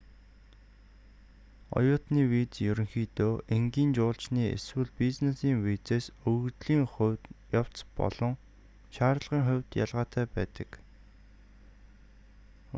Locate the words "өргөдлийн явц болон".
6.29-8.33